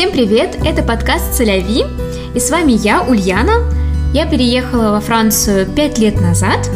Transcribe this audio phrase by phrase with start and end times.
[0.00, 0.56] Всем привет!
[0.64, 1.84] Это подкаст «Соляви»
[2.34, 3.70] и с вами я, Ульяна.
[4.14, 6.70] Я переехала во Францию пять лет назад.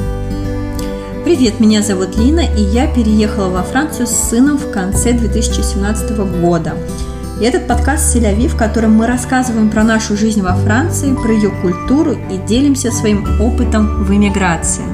[1.24, 6.74] Привет, меня зовут Лина, и я переехала во Францию с сыном в конце 2017 года.
[7.40, 11.50] И этот подкаст «Селяви», в котором мы рассказываем про нашу жизнь во Франции, про ее
[11.62, 14.84] культуру и делимся своим опытом в эмиграции.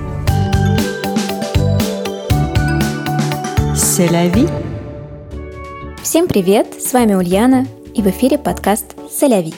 [3.74, 4.46] Селяви.
[6.04, 7.66] Всем привет, с вами Ульяна,
[8.00, 9.52] и в эфире подкаст «Соляви».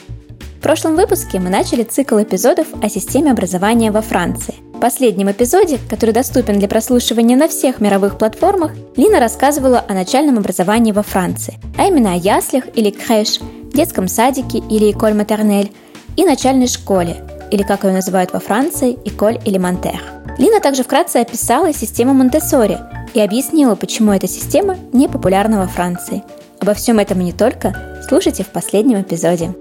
[0.57, 4.55] В прошлом выпуске мы начали цикл эпизодов о системе образования во Франции.
[4.73, 10.39] В последнем эпизоде, который доступен для прослушивания на всех мировых платформах, Лина рассказывала о начальном
[10.39, 13.39] образовании во Франции, а именно о яслях или крэш,
[13.73, 15.71] детском садике или эколь матернель
[16.17, 20.01] и начальной школе, или как ее называют во Франции, эколь элементер.
[20.37, 22.77] Лина также вкратце описала систему Монтессори
[23.13, 26.23] и объяснила, почему эта система не популярна во Франции.
[26.59, 29.55] Обо всем этом и не только слушайте в последнем эпизоде.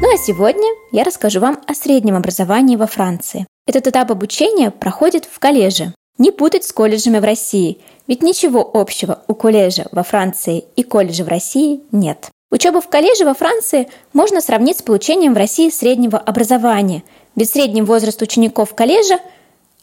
[0.00, 3.46] Ну а сегодня я расскажу вам о среднем образовании во Франции.
[3.66, 5.92] Этот этап обучения проходит в коллеже.
[6.16, 11.24] Не путать с колледжами в России, ведь ничего общего у колледжа во Франции и колледжа
[11.24, 12.30] в России нет.
[12.50, 17.02] Учебу в коллеже во Франции можно сравнить с получением в России среднего образования,
[17.36, 19.18] ведь средний возраст учеников колледжа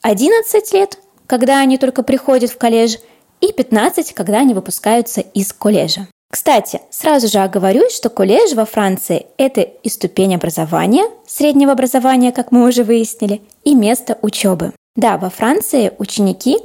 [0.02, 2.96] 11 лет, когда они только приходят в колледж,
[3.40, 6.08] и 15, когда они выпускаются из колледжа.
[6.32, 12.54] Кстати, сразу же оговорюсь, что колледж во Франции– это и ступень образования, среднего образования, как
[12.54, 14.72] мы уже выяснили, и место учебы.
[14.96, 16.58] Да, во Франции ученики,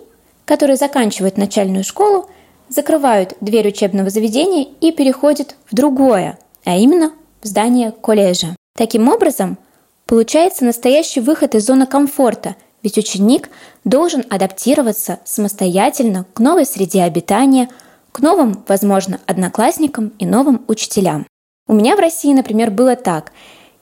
[0.44, 2.30] которые заканчивают начальную школу,
[2.68, 8.54] закрывают дверь учебного заведения и переходят в другое, а именно в здание колледжа.
[8.78, 9.58] Таким образом,
[10.06, 13.50] получается настоящий выход из зоны комфорта, ведь ученик
[13.82, 17.68] должен адаптироваться самостоятельно к новой среде обитания–
[18.16, 21.26] к новым, возможно, одноклассникам и новым учителям.
[21.68, 23.30] У меня в России, например, было так.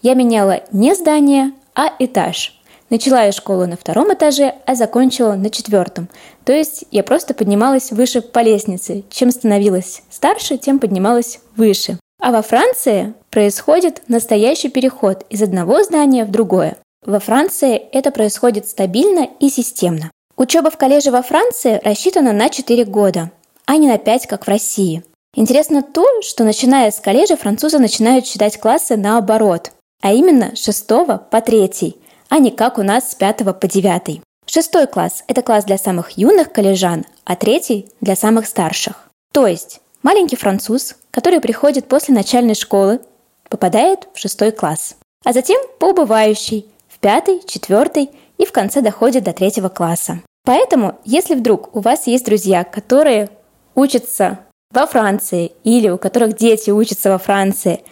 [0.03, 2.61] Я меняла не здание, а этаж.
[2.91, 6.09] Начала я школу на втором этаже, а закончила на четвертом.
[6.45, 9.05] То есть я просто поднималась выше по лестнице.
[9.09, 12.01] Чем становилась старше, тем поднималась выше.
[12.21, 16.77] А во Франции происходит настоящий переход из одного здания в другое.
[17.07, 20.11] Во Франции это происходит стабильно и системно.
[20.37, 23.31] Учеба в коллеже во Франции рассчитана на 4 года
[23.67, 25.03] а не на 5, как в России.
[25.37, 30.87] Интересно то, что начиная с колледжа французы начинают считать классы наоборот, а именно с 6
[30.87, 31.97] по 3,
[32.29, 34.21] а не как у нас с 5 по 9.
[34.47, 39.09] Шестой класс– это класс для самых юных коллежан, а третий– для самых старших.
[39.33, 43.01] То есть маленький француз, который приходит после начальной школы,
[43.49, 49.25] попадает в шестой класс, а затем по убывающей– в пятый, четвертый и в конце доходит
[49.25, 50.21] до третьего класса.
[50.45, 53.31] Поэтому, если вдруг у вас есть друзья, которые
[53.75, 54.41] учатся
[54.71, 57.83] во Франции или у которых дети учатся во Франции,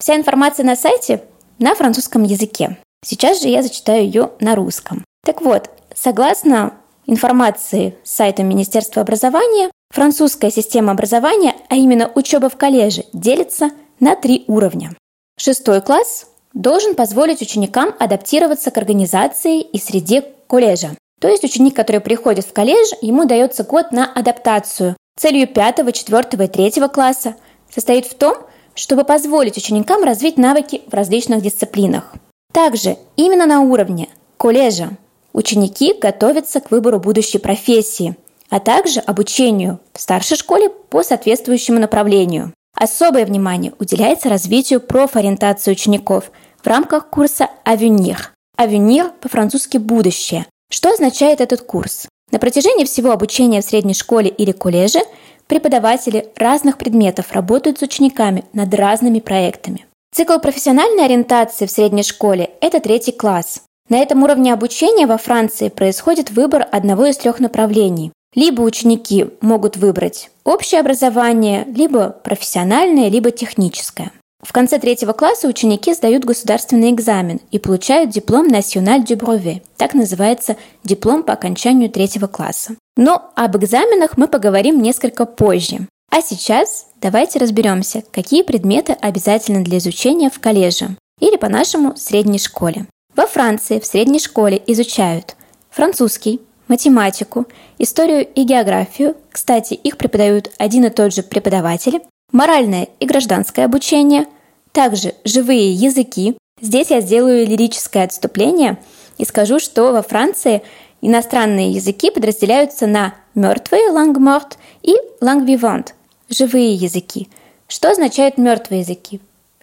[0.00, 1.22] Вся информация на сайте
[1.58, 2.78] на французском языке.
[3.04, 5.04] Сейчас же я зачитаю ее на русском.
[5.24, 6.74] Так вот, согласно
[7.06, 14.14] информации с сайта Министерства образования, Французская система образования, а именно учеба в коллеже, делится на
[14.14, 14.94] три уровня.
[15.36, 20.90] Шестой класс должен позволить ученикам адаптироваться к организации и среде колледжа.
[21.20, 24.96] То есть ученик, который приходит в колледж, ему дается год на адаптацию.
[25.18, 27.34] Целью пятого, четвертого и третьего класса
[27.68, 28.36] состоит в том,
[28.74, 32.14] чтобы позволить ученикам развить навыки в различных дисциплинах.
[32.52, 34.90] Также именно на уровне колледжа
[35.32, 38.14] ученики готовятся к выбору будущей профессии–
[38.50, 42.52] а также обучению в старшей школе по соответствующему направлению.
[42.76, 46.30] Особое внимание уделяется развитию профориентации учеников
[46.62, 48.32] в рамках курса «Авюнир».
[48.58, 50.46] «Avenir» по-французски «будущее».
[50.70, 52.06] Что означает этот курс?
[52.30, 55.00] На протяжении всего обучения в средней школе или коллеже
[55.46, 59.86] преподаватели разных предметов работают с учениками над разными проектами.
[60.14, 63.62] Цикл профессиональной ориентации в средней школе– это третий класс.
[63.88, 68.12] На этом уровне обучения во Франции происходит выбор одного из трех направлений.
[68.34, 74.12] Либо ученики могут выбрать общее образование, либо профессиональное, либо техническое.
[74.42, 79.62] В конце третьего класса ученики сдают государственный экзамен и получают диплом du Brevet.
[79.76, 82.76] Так называется диплом по окончанию третьего класса.
[82.96, 85.88] Но об экзаменах мы поговорим несколько позже.
[86.10, 92.86] А сейчас давайте разберемся, какие предметы обязательны для изучения в колледже или по-нашему средней школе.
[93.14, 95.36] Во Франции в средней школе изучают
[95.70, 97.46] французский, математику,
[97.78, 99.16] историю и географию.
[99.30, 102.00] Кстати, их преподают один и тот же преподаватель
[102.32, 104.26] моральное и гражданское обучение,
[104.72, 106.36] также живые языки.
[106.60, 108.78] Здесь я сделаю лирическое отступление
[109.18, 110.62] и скажу, что во Франции
[111.00, 115.92] иностранные языки подразделяются на мертвые morte и vivante–
[116.28, 117.28] живые языки.
[117.66, 119.20] Что означают мертвые языки?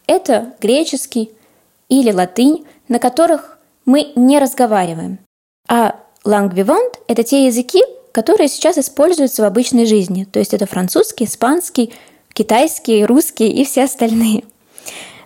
[0.07, 1.31] Это греческий
[1.89, 5.19] или латынь, на которых мы не разговариваем.
[5.67, 5.95] А
[6.27, 7.81] vivante– это те языки,
[8.11, 10.25] которые сейчас используются в обычной жизни.
[10.25, 11.93] То есть это французский, испанский,
[12.33, 14.43] китайский, русский и все остальные.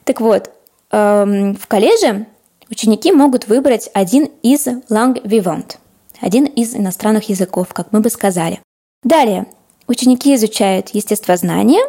[0.03, 0.51] Так вот,
[0.92, 2.25] эм, в коллеже
[2.69, 5.77] ученики могут выбрать один из langue vivant,
[6.19, 8.59] один из иностранных языков, как мы бы сказали.
[9.03, 9.48] Далее,
[9.88, 11.81] ученики изучают естествознание,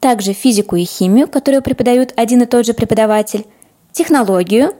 [0.00, 3.46] также физику и химию, которую преподают один и тот же преподаватель,
[3.92, 4.74] технологию.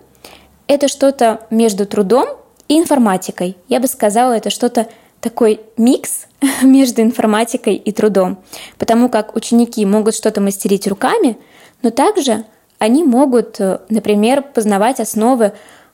[0.67, 2.29] Это что-то между трудом
[2.69, 3.57] и информатикой.
[3.69, 4.89] Я бы сказала, это что-то
[5.21, 6.27] такой микс
[6.63, 8.39] между информатикой и трудом,
[8.79, 11.39] потому как ученики могут что-то мастерить руками,
[11.83, 12.45] но также
[12.79, 15.53] они могут, э, например, познавать основы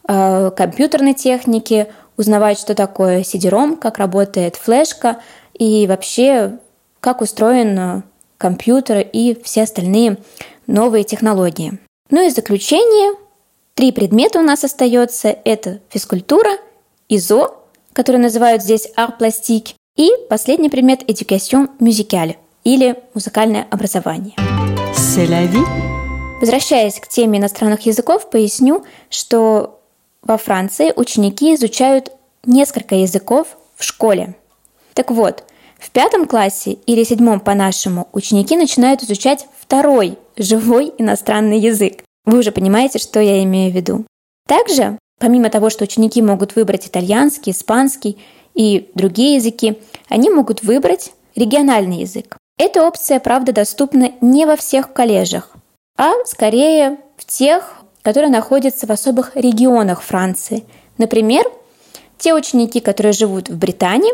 [0.09, 5.19] э, компьютерной техники, узнавать, что такое CD-ROM, как работает флешка
[5.55, 6.59] и вообще,
[7.01, 8.03] как устроен э,
[8.39, 10.19] компьютер и все остальные
[10.67, 11.79] новые технологии.
[12.11, 13.15] Ну и заключение,
[13.75, 15.37] три предмета у нас остается.
[15.45, 16.51] Это физкультура,
[17.09, 24.35] ИЗО который называют здесь art пластик, и последний предмет education musicale или музыкальное образование.
[26.41, 29.81] Возвращаясь к теме иностранных языков, поясню, что
[30.23, 32.11] во Франции ученики изучают
[32.45, 34.35] несколько языков в школе.
[34.95, 35.45] Так вот,
[35.79, 42.03] в пятом классе или седьмом по-нашему ученики начинают изучать второй живой иностранный язык.
[42.25, 44.05] Вы уже понимаете, что я имею в виду.
[44.47, 48.19] Также Помимо того, что ученики могут выбрать итальянский, испанский
[48.55, 49.79] и другие языки,
[50.09, 52.37] они могут выбрать региональный язык.
[52.59, 55.53] Эта опция, правда, доступна не во всех коллежах,
[55.97, 60.65] а скорее в тех, которые находятся в особых регионах Франции.
[60.99, 61.45] Например,
[62.19, 64.13] те ученики, которые живут в Британии,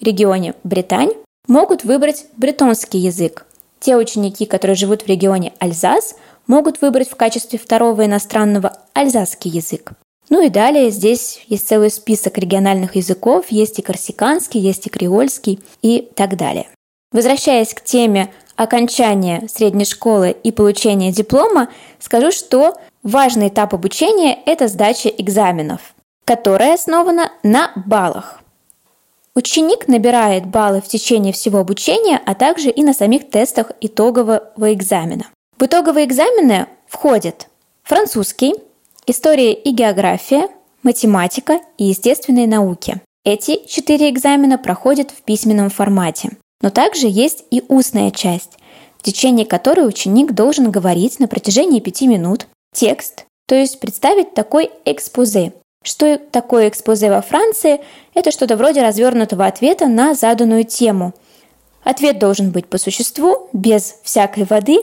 [0.00, 1.12] регионе Британь,
[1.48, 3.44] могут выбрать бретонский язык.
[3.78, 6.16] Те ученики, которые живут в регионе Альзас,
[6.46, 9.92] могут выбрать в качестве второго иностранного альзасский язык.
[10.28, 15.60] Ну и далее здесь есть целый список региональных языков, есть и корсиканский, есть и креольский
[15.82, 16.66] и так далее.
[17.12, 21.68] Возвращаясь к теме окончания средней школы и получения диплома,
[22.00, 25.94] скажу, что важный этап обучения– это сдача экзаменов,
[26.24, 28.40] которая основана на баллах.
[29.36, 35.26] Ученик набирает баллы в течение всего обучения, а также и на самих тестах итогового экзамена.
[35.58, 37.48] В итоговые экзамены входят
[37.82, 38.52] французский,
[39.06, 40.48] история и география,
[40.82, 43.00] математика и естественные науки.
[43.24, 46.32] Эти четыре экзамена проходят в письменном формате.
[46.60, 48.58] Но также есть и устная часть,
[48.98, 54.70] в течение которой ученик должен говорить на протяжении пяти минут текст, то есть представить такой
[54.84, 55.54] экспозе.
[55.82, 57.80] Что такое экспозе во Франции?
[58.12, 61.14] Это что-то вроде развернутого ответа на заданную тему.
[61.82, 64.80] Ответ должен быть по существу, без всякой воды,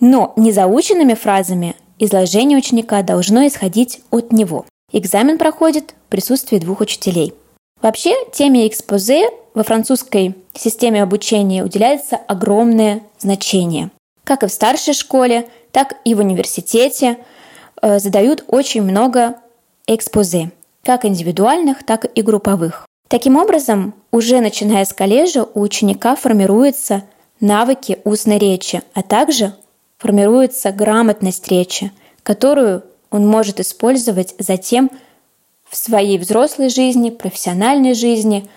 [0.00, 4.64] но не заученными фразами, Изложение ученика должно исходить от него.
[4.90, 7.34] Экзамен проходит в присутствии двух учителей.
[7.82, 13.90] Вообще, теме экспозе во французской системе обучения уделяется огромное значение.
[14.24, 17.18] Как и в старшей школе, так и в университете
[17.82, 19.34] э, задают очень много
[19.86, 20.52] экспозе,
[20.82, 22.86] как индивидуальных, так и групповых.
[23.08, 27.02] Таким образом, уже начиная с колледжа у ученика формируются
[27.40, 29.52] навыки устной речи, а также
[30.00, 31.92] формируется грамотность речи,
[32.22, 34.90] которую он может использовать затем
[35.68, 38.48] в своей взрослой жизни, профессиональной жизни.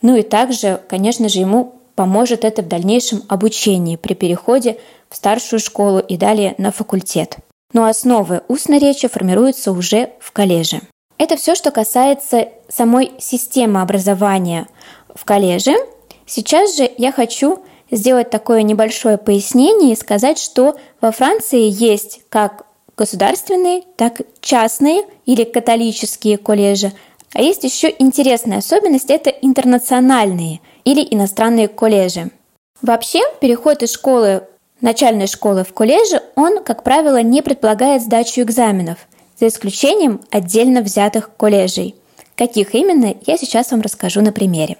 [0.00, 4.78] Ну и также, конечно же, ему поможет это в дальнейшем обучении при переходе
[5.10, 7.36] в старшую школу и далее на факультет.
[7.72, 10.80] Но основы устной речи формируются уже в коллеже.
[11.18, 14.68] Это все, что касается самой системы образования
[15.14, 15.74] в коллеже.
[16.26, 22.66] Сейчас же я хочу сделать такое небольшое пояснение и сказать, что во Франции есть как
[22.96, 26.92] государственные, так и частные или католические колледжи.
[27.32, 32.30] А есть еще интересная особенность– это интернациональные или иностранные колледжи.
[32.82, 34.44] Вообще, переход из школы,
[34.80, 38.98] начальной школы в колледжи, он, как правило, не предполагает сдачу экзаменов,
[39.38, 41.96] за исключением отдельно взятых колледжей.
[42.36, 44.76] Каких именно, я сейчас вам расскажу на примере.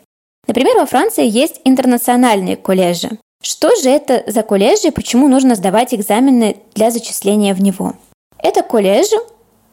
[0.47, 3.19] Например, во Франции есть интернациональные колледжи.
[3.43, 7.95] Что же это за колледжи и почему нужно сдавать экзамены для зачисления в него?
[8.39, 9.17] Это колледжи,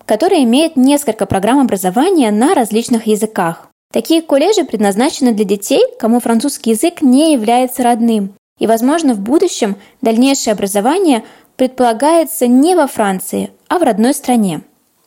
[0.06, 3.70] которые имеют несколько программ образования на различных языках.
[3.94, 9.76] Такие колледжи предназначены для детей, кому французский язык не является родным, и, возможно, в будущем
[10.02, 11.24] дальнейшее образование
[11.56, 14.62] предполагается не во Франции, а в родной стране.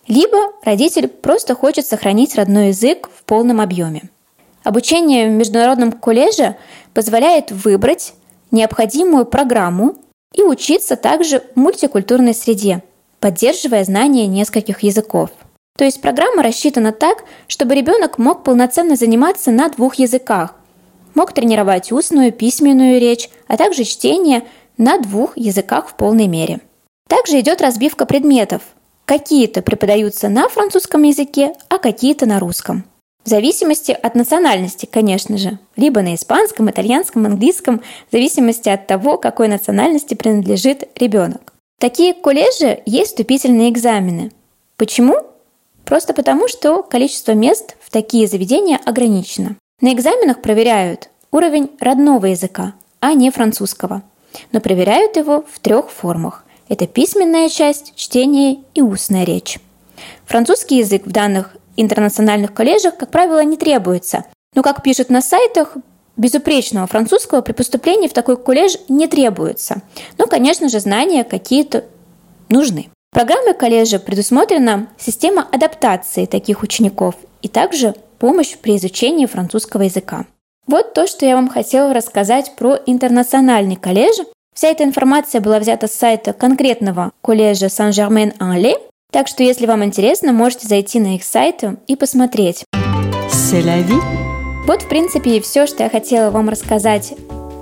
[0.07, 4.11] Либо родитель просто хочет сохранить родной язык в полном объеме.
[4.65, 6.57] Обучение в международном колледже
[6.95, 8.15] позволяет выбрать
[8.51, 9.97] необходимую программу
[10.35, 12.83] и учиться также в мультикультурной среде,
[13.21, 15.31] поддерживая знание нескольких языков.
[15.77, 20.55] То есть программа рассчитана так, чтобы ребенок мог полноценно заниматься на двух языках,
[21.15, 24.45] мог тренировать устную, письменную речь, а также чтение
[24.79, 26.61] на двух языках в полной мере.
[27.09, 28.63] Также идет разбивка предметов.
[29.05, 32.85] Какие-то преподаются на французском языке, а какие-то на русском.
[33.25, 35.59] В зависимости от национальности, конечно же.
[35.77, 41.55] Либо на испанском, итальянском, английском, в зависимости от того, какой национальности принадлежит ребенок.
[41.81, 44.31] Такие колледжи есть вступительные экзамены.
[44.77, 45.17] Почему?
[45.87, 49.57] Просто потому, что количество мест в такие заведения ограничено.
[49.81, 54.03] На экзаменах проверяют уровень родного языка, а не французского.
[54.53, 56.45] Но проверяют его в трех формах.
[56.69, 59.59] Это письменная часть, чтение и устная речь.
[60.27, 64.25] Французский язык в данных интернациональных колледжах, как правило, не требуется.
[64.55, 65.77] Но, как пишут на сайтах,
[66.17, 69.83] безупречного французского при поступлении в такой колледж не требуется.
[70.19, 71.85] Но, конечно же, знания какие-то
[72.49, 72.91] нужны.
[73.11, 80.27] В программе колледжа предусмотрена система адаптации таких учеников и также помощь при изучении французского языка.
[80.67, 84.19] Вот то, что я вам хотела рассказать про интернациональный колледж.
[84.55, 88.77] Вся эта информация была взята с сайта конкретного колледжа Сан-Жермен-Ан-Ле,
[89.15, 92.65] так что, если вам интересно, можете зайти на их сайт и посмотреть.
[94.67, 97.15] Вот, в принципе, и все, что я хотела вам рассказать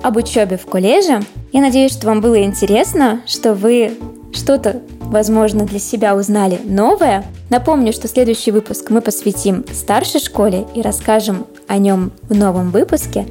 [0.02, 1.20] об учебе в колледже.
[1.52, 3.92] Я надеюсь, что вам было интересно, что вы
[4.32, 7.22] что-то, возможно, для себя узнали новое.
[7.50, 13.26] Напомню, что следующий выпуск мы посвятим старшей школе и расскажем о нем в новом выпуске.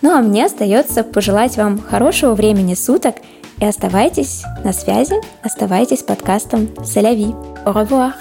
[0.00, 3.16] Ну а мне остается пожелать вам хорошего времени суток
[3.60, 7.34] и оставайтесь на связи, оставайтесь подкастом «Соляви».
[7.66, 8.12] Au revoir.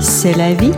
[0.00, 0.72] C'est la vie